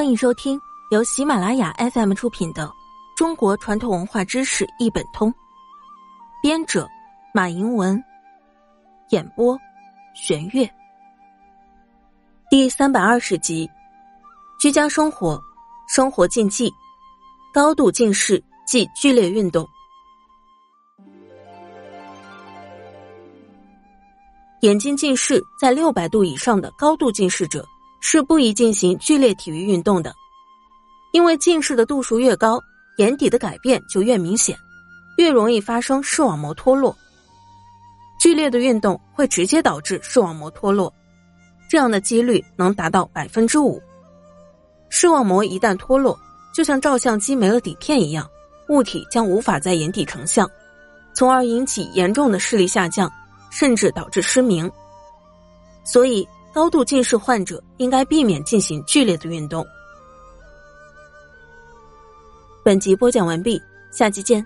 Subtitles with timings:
[0.00, 0.58] 欢迎收听
[0.90, 2.66] 由喜马拉雅 FM 出品的
[3.14, 5.30] 《中国传统文化知识一本通》，
[6.42, 6.88] 编者
[7.34, 8.02] 马迎文，
[9.10, 9.58] 演播
[10.14, 10.66] 玄月。
[12.48, 13.68] 第三百二十集：
[14.58, 15.38] 居家生活，
[15.86, 16.72] 生活禁忌，
[17.52, 19.68] 高度近视即剧烈运动。
[24.62, 27.68] 眼睛近视在六百度以上的高度近视者。
[28.00, 30.12] 是不宜进行剧烈体育运动的，
[31.12, 32.58] 因为近视的度数越高，
[32.96, 34.58] 眼底的改变就越明显，
[35.18, 36.96] 越容易发生视网膜脱落。
[38.18, 40.92] 剧烈的运动会直接导致视网膜脱落，
[41.68, 43.80] 这样的几率能达到百分之五。
[44.88, 46.18] 视网膜一旦脱落，
[46.54, 48.28] 就像照相机没了底片一样，
[48.70, 50.50] 物体将无法在眼底成像，
[51.12, 53.10] 从而引起严重的视力下降，
[53.50, 54.70] 甚至导致失明。
[55.84, 56.26] 所以。
[56.52, 59.66] 高度近视患者应该避免进行剧烈的运动。
[62.64, 64.44] 本集播讲完毕，下期见。